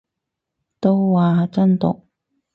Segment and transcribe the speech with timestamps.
[0.79, 2.07] 都話真毒